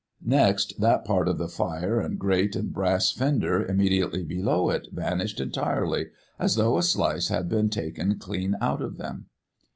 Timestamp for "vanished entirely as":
4.91-6.55